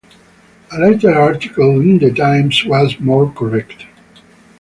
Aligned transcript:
A 0.71 0.79
later 0.79 1.13
article 1.13 1.79
in 1.79 1.99
"The 1.99 2.11
Times" 2.11 2.65
was 2.65 2.99
more 2.99 3.31
correct. 3.31 3.85